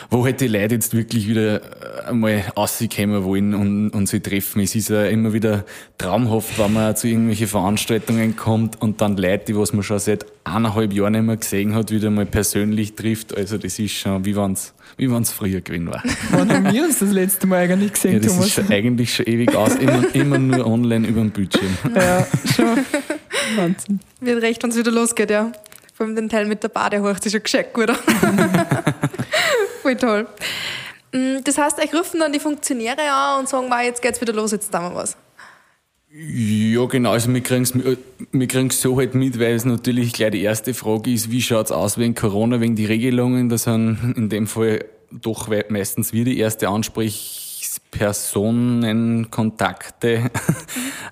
[0.10, 1.62] wo halt die Leute jetzt wirklich wieder
[2.08, 4.62] einmal rauskommen wollen und, und sie treffen.
[4.62, 5.65] Es ist ja immer wieder
[5.97, 10.26] traumhaft, wenn man zu irgendwelchen Veranstaltungen kommt und dann Leute, die was man schon seit
[10.43, 13.36] eineinhalb Jahren nicht mehr gesehen hat, wieder mal persönlich trifft.
[13.36, 16.04] Also das ist schon, wie wenn's, wie wenn's früher gewesen war.
[16.32, 18.47] Wann haben wir uns das letzte Mal eigentlich gesehen, ja, das Thomas?
[18.47, 21.78] ist schon, eigentlich schon ewig aus, immer, immer nur online über den Bildschirm.
[21.95, 22.78] Ja, schon.
[23.55, 23.99] Wahnsinn.
[24.19, 25.51] Wird recht, wenn es wieder losgeht, ja.
[25.93, 27.89] Vor allem den Teil mit der Bade hoch, das ist schon gescheit gut.
[29.81, 30.27] Voll toll.
[31.12, 34.51] Mm, das heißt, euch rufen dann die Funktionäre an und sagen, jetzt geht's wieder los,
[34.51, 35.17] jetzt tun wir was.
[36.19, 37.12] Ja, genau.
[37.12, 40.73] Also wir kriegen es wir kriegen's so halt mit, weil es natürlich gleich die erste
[40.73, 43.49] Frage ist, wie schaut es aus wegen Corona, wegen die Regelungen.
[43.49, 47.46] Das sind in dem Fall doch meistens wir die erste Ansprechpersonenkontakte.
[50.25, 50.29] Mhm.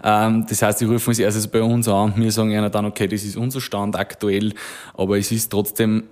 [0.07, 2.85] Ähm, das heißt, die rufen als erstes bei uns an und wir sagen ihnen dann,
[2.85, 4.53] okay, das ist unser Stand aktuell,
[4.93, 6.03] aber es ist trotzdem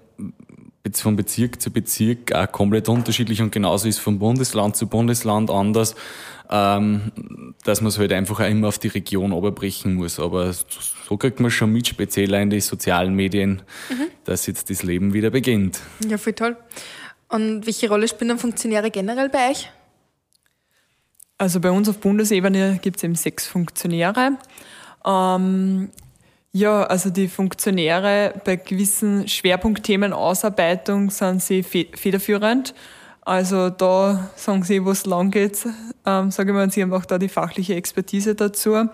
[0.84, 5.50] jetzt von Bezirk zu Bezirk auch komplett unterschiedlich und genauso ist von Bundesland zu Bundesland
[5.50, 5.96] anders,
[6.50, 7.12] ähm,
[7.64, 10.20] dass man es halt einfach auch immer auf die Region oberbrechen muss.
[10.20, 14.08] Aber so kriegt man schon mit, speziell in die sozialen Medien, mhm.
[14.26, 15.80] dass jetzt das Leben wieder beginnt.
[16.08, 16.58] Ja, voll toll.
[17.30, 19.70] Und welche Rolle spielen dann Funktionäre generell bei euch?
[21.38, 24.38] Also bei uns auf Bundesebene gibt es eben sechs Funktionäre.
[25.06, 25.90] Ähm,
[26.52, 32.76] ja, also die Funktionäre bei gewissen Schwerpunktthemen Ausarbeitung sind sie federführend.
[33.22, 35.66] Also da sagen sie, wo es lang geht,
[36.06, 38.90] ähm, sage ich mal, sie haben auch da die fachliche Expertise dazu.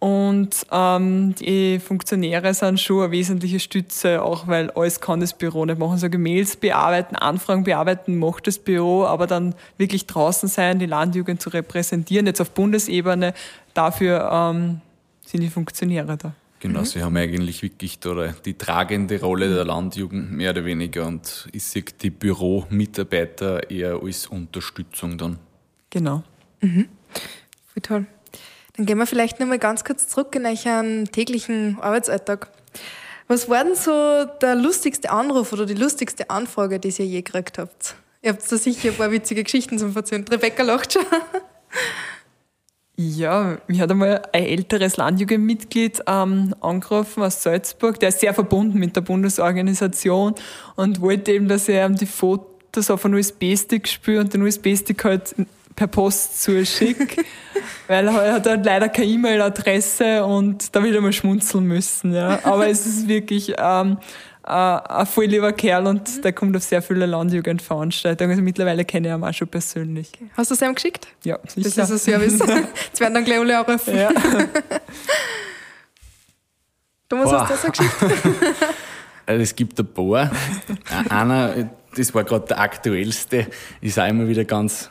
[0.00, 5.66] Und ähm, die Funktionäre sind schon eine wesentliche Stütze, auch weil alles kann das Büro
[5.66, 5.98] nicht machen.
[5.98, 11.42] So Mails bearbeiten, Anfragen bearbeiten macht das Büro, aber dann wirklich draußen sein, die Landjugend
[11.42, 13.34] zu repräsentieren, jetzt auf Bundesebene,
[13.74, 14.80] dafür ähm,
[15.26, 16.32] sind die Funktionäre da.
[16.60, 16.84] Genau, mhm.
[16.86, 21.64] sie haben eigentlich wirklich da die tragende Rolle der Landjugend mehr oder weniger und ich
[21.64, 25.38] sehe die Büromitarbeiter eher als Unterstützung dann.
[25.90, 26.22] Genau.
[26.62, 26.88] Mhm.
[27.66, 28.06] Voll toll.
[28.76, 32.50] Dann gehen wir vielleicht nochmal ganz kurz zurück in euren täglichen Arbeitsalltag.
[33.28, 37.58] Was war denn so der lustigste Anruf oder die lustigste Anfrage, die ihr je gekriegt
[37.58, 37.94] habt?
[38.22, 40.24] Ihr habt da sicher ein paar witzige Geschichten zum Erzählen.
[40.28, 41.04] Rebecca lacht schon.
[43.02, 48.78] Ja, mich hat einmal ein älteres Landjugendmitglied ähm, angerufen aus Salzburg, der ist sehr verbunden
[48.78, 50.34] mit der Bundesorganisation
[50.76, 55.34] und wollte eben, dass er die Fotos auf einen USB-Stick spürt und den USB-Stick halt
[55.80, 57.24] per Post zuschicke,
[57.86, 62.12] weil er hat halt leider keine E-Mail-Adresse und da wieder mal schmunzeln müssen.
[62.12, 62.38] Ja.
[62.44, 63.96] Aber es ist wirklich ähm,
[64.46, 66.20] äh, ein voll lieber Kerl und mhm.
[66.20, 68.32] der kommt auf sehr viele Landjugendveranstaltungen.
[68.32, 70.12] Also mittlerweile kenne ich ihn auch schon persönlich.
[70.14, 70.30] Okay.
[70.36, 71.08] Hast du es ihm geschickt?
[71.24, 71.70] Ja, sicher.
[71.74, 72.38] Das ist ein Service.
[72.88, 73.96] Jetzt werden dann gleich alle anrufen.
[73.96, 74.10] Ja.
[77.08, 77.48] Thomas, Boah.
[77.48, 77.96] hast du das auch geschickt?
[79.26, 80.28] Also es gibt ein paar.
[81.08, 83.46] Einer, das war gerade der aktuellste,
[83.80, 84.90] ist auch immer wieder ganz,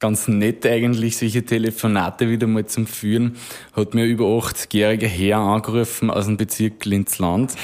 [0.00, 3.36] ganz nett eigentlich, solche Telefonate wieder mal zum Führen.
[3.74, 7.54] Hat mir über 80-jähriger Herr angerufen aus dem Bezirk Linzland,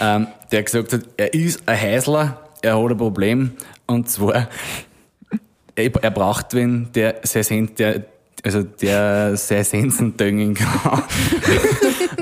[0.00, 3.52] ähm, der gesagt hat, er ist ein Häusler, er hat ein Problem,
[3.86, 4.48] und zwar,
[5.74, 8.04] er, er braucht wenn der sein, der,
[8.44, 11.02] also der sein Sensen düngen kann.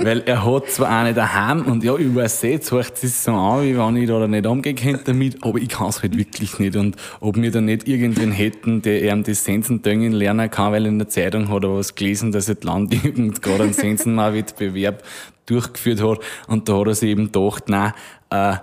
[0.02, 3.62] Weil er hat zwar eine daheim und ja, ich weiß jetzt hört es so an,
[3.62, 6.76] wie wenn ich da nicht umgehen könnte damit, aber ich kann es halt wirklich nicht.
[6.76, 10.98] Und ob wir da nicht irgendwen hätten, der ihm das Sensendüngen lernen kann, weil in
[10.98, 15.02] der Zeitung hat er was gelesen, dass das Land irgend gerade einen Sensenmarwettbewerb
[15.46, 16.18] durchgeführt hat.
[16.46, 17.92] Und da hat er sich eben gedacht, nein,
[18.30, 18.56] äh,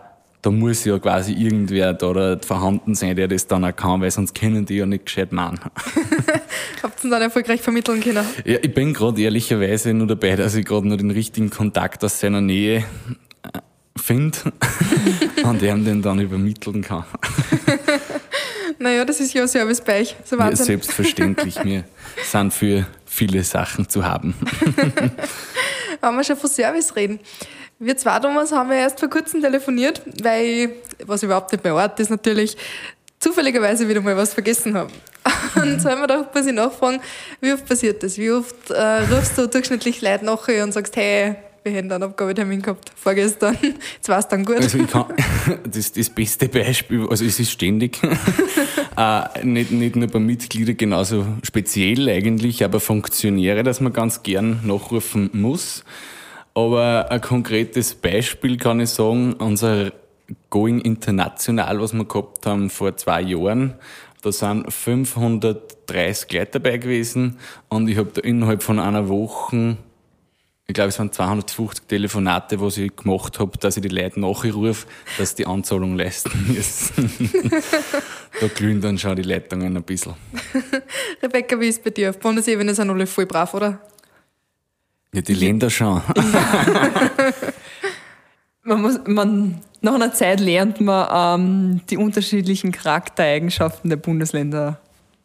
[0.45, 4.35] da muss ja quasi irgendwer da vorhanden sein, der das dann auch kann, weil sonst
[4.35, 5.59] können die ja nicht gescheit machen.
[6.83, 8.23] Habt ihr dann erfolgreich vermitteln können?
[8.45, 12.19] Ja, ich bin gerade ehrlicherweise nur dabei, dass ich gerade noch den richtigen Kontakt aus
[12.19, 12.85] seiner Nähe
[13.41, 13.59] äh,
[13.99, 14.37] finde
[15.43, 17.05] und ihm den dann übermitteln kann.
[18.77, 20.15] naja, das ist ja ein Service bei euch.
[20.25, 21.55] So ja, selbstverständlich.
[21.63, 21.85] Wir
[22.23, 24.35] sind für viele Sachen zu haben.
[26.01, 27.19] Wenn wir schon von Service reden.
[27.77, 30.71] Wir zwei, Thomas, haben ja erst vor kurzem telefoniert, weil,
[31.05, 32.55] was überhaupt nicht mein Ort ist natürlich,
[33.19, 34.91] zufälligerweise wieder mal was vergessen habe.
[35.61, 37.01] Und so haben wir doch muss ich nachfragen,
[37.41, 38.17] wie oft passiert das?
[38.17, 42.61] Wie oft äh, rufst du durchschnittlich Leute nachher und sagst, hey, wir hätten einen Abgabetermin
[42.61, 43.57] gehabt vorgestern,
[43.95, 44.57] jetzt war es dann gut.
[44.57, 45.07] Also ich kann,
[45.69, 47.99] das das beste Beispiel, also es ist ständig,
[48.97, 54.61] äh, nicht, nicht nur bei Mitgliedern, genauso speziell eigentlich, aber Funktionäre, dass man ganz gern
[54.63, 55.83] nachrufen muss.
[56.55, 59.91] Aber ein konkretes Beispiel kann ich sagen, unser
[60.49, 63.75] Going International, was wir gehabt haben vor zwei Jahren,
[64.21, 67.37] da sind 530 Leute dabei gewesen
[67.67, 69.75] und ich habe da innerhalb von einer Woche,
[70.65, 74.87] ich glaube es waren 250 Telefonate, was ich gemacht habe, dass ich die Leute nachrufe,
[75.17, 77.11] dass die Anzahlung leisten müssen.
[78.39, 80.13] da glühen dann schon die Leitungen ein bisschen.
[81.21, 82.11] Rebecca, wie ist es bei dir?
[82.11, 83.79] Auf Bundesebene sind alle voll brav, oder?
[85.15, 86.01] Ja, die Länder schon.
[88.63, 94.81] man muss, man, nach einer Zeit lernt man ähm, die unterschiedlichen Charaktereigenschaften der Bundesländer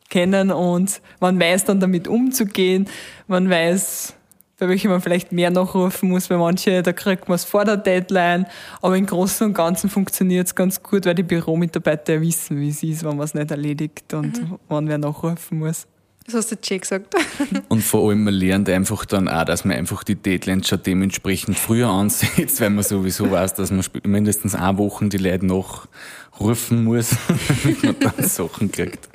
[0.08, 2.88] kennen und man weiß dann damit umzugehen.
[3.26, 4.14] Man weiß,
[4.60, 6.28] bei welchen man vielleicht mehr nachrufen muss.
[6.28, 8.46] Bei manchen, da kriegt man es vor der Deadline.
[8.80, 12.84] Aber im Großen und Ganzen funktioniert es ganz gut, weil die Büromitarbeiter wissen, wie es
[12.84, 14.58] ist, wenn man es nicht erledigt und mhm.
[14.68, 15.88] wann wer nachrufen muss.
[16.26, 17.14] Das hast du jetzt schon gesagt.
[17.68, 21.58] Und vor allem, man lernt einfach dann auch, dass man einfach die Deadlines schon dementsprechend
[21.58, 27.10] früher ansetzt, weil man sowieso weiß, dass man mindestens eine Woche die Leute nachrufen muss,
[27.64, 29.08] damit man dann Sachen kriegt.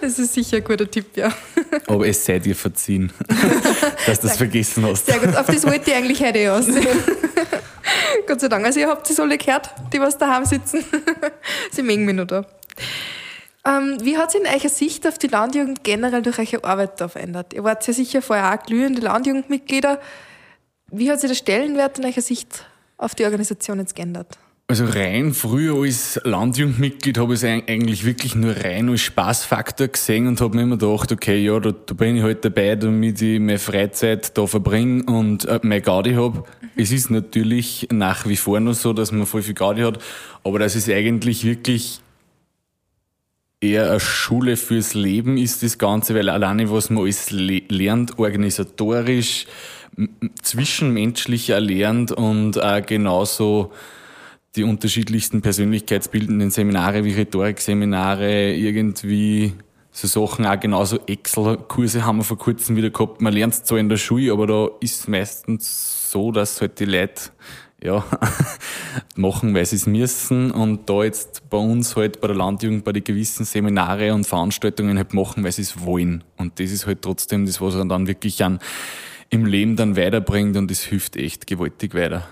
[0.00, 1.32] Das ist sicher ein guter Tipp, ja.
[1.86, 3.12] Aber es sei dir verziehen,
[4.06, 5.06] dass du das vergessen hast.
[5.06, 6.66] Sehr gut, auf das wollte ich eigentlich heute aus.
[8.26, 8.64] Gott sei Dank.
[8.64, 10.84] Also ihr habt es alle gehört, die was daheim sitzen.
[11.70, 12.44] Sie mögen mich noch da.
[13.66, 17.08] Ähm, wie hat sich in eurer Sicht auf die Landjugend generell durch eure Arbeit da
[17.08, 17.52] verändert?
[17.52, 20.00] Ihr wart ja sicher vorher auch glühende Landjugendmitglieder.
[20.92, 22.64] Wie hat sich der Stellenwert in eurer Sicht
[22.96, 24.38] auf die Organisation jetzt geändert?
[24.68, 30.26] Also rein früher als Landjugendmitglied habe ich es eigentlich wirklich nur rein als Spaßfaktor gesehen
[30.26, 33.38] und habe mir immer gedacht, okay, ja, da, da bin ich halt dabei, damit ich
[33.38, 36.38] meine Freizeit da verbringe und äh, mehr Gaudi habe.
[36.38, 36.70] Mhm.
[36.76, 39.98] Es ist natürlich nach wie vor noch so, dass man voll viel Gaudi hat,
[40.42, 42.00] aber das ist eigentlich wirklich
[43.60, 49.46] eher eine Schule fürs Leben ist das Ganze, weil alleine was man alles lernt, organisatorisch,
[50.42, 53.72] zwischenmenschlich erlernt und auch genauso
[54.56, 59.52] die unterschiedlichsten persönlichkeitsbildenden Seminare wie Rhetorikseminare, irgendwie
[59.90, 63.22] so Sachen, auch genauso Excel-Kurse haben wir vor kurzem wieder gehabt.
[63.22, 66.78] Man lernt es zwar in der Schule, aber da ist es meistens so, dass halt
[66.80, 67.30] die Leute
[67.86, 68.04] ja,
[69.16, 72.92] machen, weil sie es müssen und da jetzt bei uns halt bei der Landjugend bei
[72.92, 76.24] den gewissen Seminare und Veranstaltungen halt machen, weil sie es wollen.
[76.36, 78.58] Und das ist halt trotzdem das, was er dann wirklich an
[79.30, 82.28] im Leben dann weiterbringt und das hilft echt gewaltig weiter.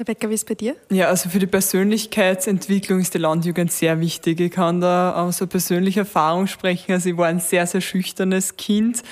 [0.00, 0.76] Rebecca, wie ist es bei dir?
[0.92, 4.38] Ja, also für die Persönlichkeitsentwicklung ist die Landjugend sehr wichtig.
[4.38, 6.92] Ich kann da aus so persönlicher Erfahrung sprechen.
[6.92, 9.02] Also ich war ein sehr, sehr schüchternes Kind,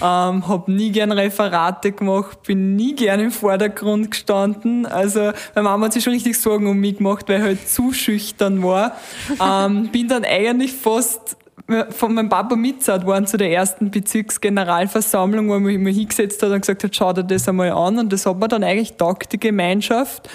[0.00, 4.86] ähm, habe nie gern Referate gemacht, bin nie gern im Vordergrund gestanden.
[4.86, 7.92] Also meine Mama hat sich schon richtig Sorgen um mich gemacht, weil ich halt zu
[7.92, 8.96] schüchtern war.
[9.42, 11.36] Ähm, bin dann eigentlich fast
[11.90, 16.60] von meinem Papa mitzahlt waren zu der ersten Bezirksgeneralversammlung, wo man immer hingesetzt hat und
[16.60, 17.98] gesagt hat, schau dir das einmal an.
[17.98, 20.28] Und das hat mir dann eigentlich taugt, die Gemeinschaft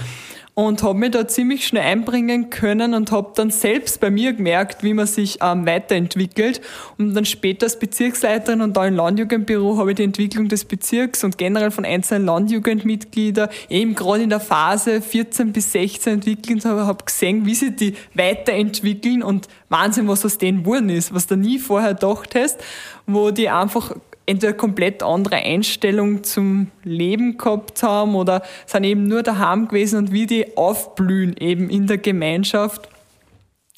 [0.53, 4.83] und habe mich da ziemlich schnell einbringen können und habe dann selbst bei mir gemerkt,
[4.83, 6.59] wie man sich ähm, weiterentwickelt.
[6.97, 11.23] Und dann später als Bezirksleiterin und da im Landjugendbüro habe ich die Entwicklung des Bezirks
[11.23, 16.85] und generell von einzelnen Landjugendmitgliedern eben gerade in der Phase 14 bis 16 entwickelt habe,
[16.85, 21.37] habe gesehen, wie sie die weiterentwickeln und Wahnsinn, was aus denen geworden ist, was du
[21.37, 22.59] nie vorher gedacht hast,
[23.07, 23.95] wo die einfach
[24.31, 30.11] entweder komplett andere Einstellung zum Leben gehabt haben oder sind eben nur daheim gewesen und
[30.11, 32.87] wie die aufblühen eben in der Gemeinschaft.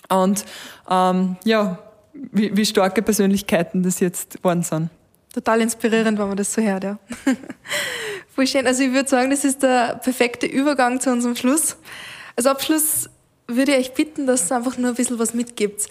[0.09, 0.45] Und
[0.89, 1.79] ähm, ja,
[2.13, 4.89] wie, wie starke Persönlichkeiten das jetzt geworden sind.
[5.33, 6.99] Total inspirierend, wenn man das so hört, ja.
[8.35, 8.67] Voll schön.
[8.67, 11.75] Also ich würde sagen, das ist der perfekte Übergang zu unserem Schluss.
[12.35, 13.09] Als Abschluss
[13.47, 15.87] würde ich euch bitten, dass ihr einfach nur ein bisschen was mitgibt.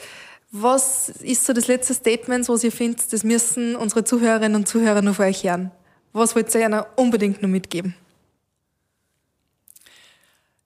[0.55, 5.01] Was ist so das letzte Statement, was ihr findet, das müssen unsere Zuhörerinnen und Zuhörer
[5.01, 5.71] nur für euch hören?
[6.13, 7.95] Was wollt ihr ihnen unbedingt noch mitgeben?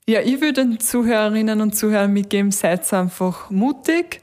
[0.08, 4.22] Ja, ich würde den Zuhörerinnen und Zuhörern mitgeben, seid einfach mutig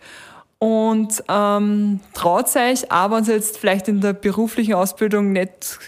[0.60, 5.80] und ähm, traut euch, aber wenn ihr jetzt vielleicht in der beruflichen Ausbildung nicht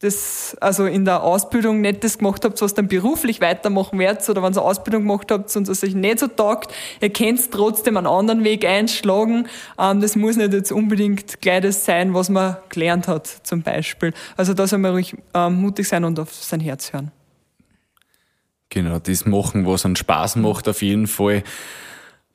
[0.00, 4.42] das, also in der Ausbildung nicht das gemacht habt, was dann beruflich weitermachen werdet, oder
[4.42, 8.06] wenn ihr Ausbildung gemacht habt und es euch nicht so taugt, ihr könnt trotzdem einen
[8.06, 9.46] anderen Weg einschlagen.
[9.78, 14.14] Ähm, das muss nicht jetzt unbedingt gleich das sein, was man gelernt hat, zum Beispiel.
[14.38, 17.12] Also da soll man ruhig ähm, mutig sein und auf sein Herz hören.
[18.70, 21.42] Genau, das machen, was einen Spaß macht, auf jeden Fall.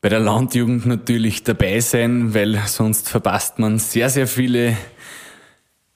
[0.01, 4.77] Bei der Landjugend natürlich dabei sein, weil sonst verpasst man sehr, sehr viele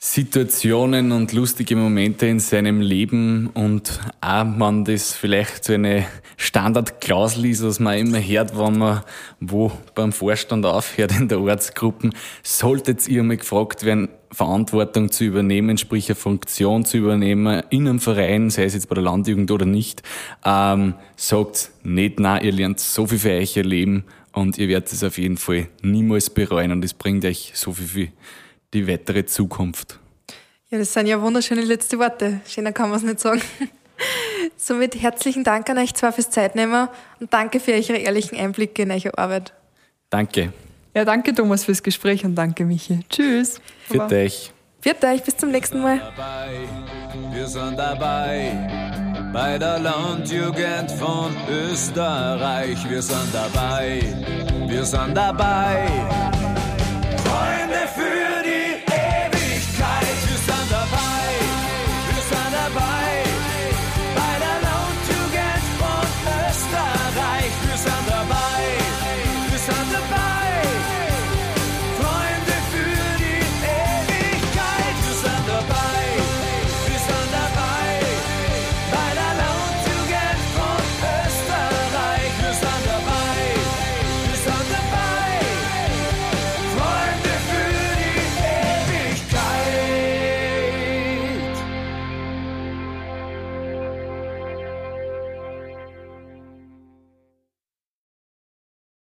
[0.02, 6.08] Situationen und lustige Momente in seinem Leben und auch man das vielleicht so eine
[6.38, 9.02] Standardklausel ist, was man immer hört, wenn man
[9.42, 15.78] wo beim Vorstand aufhört in der Ortsgruppen, solltet ihr mal gefragt werden, Verantwortung zu übernehmen,
[15.78, 19.66] sprich eine Funktion zu übernehmen in einem Verein, sei es jetzt bei der Landjugend oder
[19.66, 20.02] nicht,
[20.46, 25.04] ähm, sagt nicht nein, ihr lernt so viel für euch Leben und ihr werdet es
[25.04, 28.08] auf jeden Fall niemals bereuen und es bringt euch so viel für
[28.73, 29.99] die weitere Zukunft.
[30.69, 32.41] Ja, das sind ja wunderschöne letzte Worte.
[32.47, 33.41] Schöner kann man es nicht sagen.
[34.58, 36.88] Somit herzlichen Dank an euch zwei fürs Zeitnehmen
[37.19, 39.53] und danke für eure ehrlichen Einblicke in eure Arbeit.
[40.10, 40.53] Danke.
[40.93, 42.99] Ja, danke Thomas fürs Gespräch und danke Michi.
[43.10, 43.60] Tschüss.
[43.88, 44.51] Für euch.
[44.82, 45.99] Für euch, bis zum nächsten Mal.
[47.34, 52.77] Wir sind dabei bei der Landjugend von Österreich.
[52.89, 54.01] Wir sind dabei,
[54.67, 55.88] wir sind dabei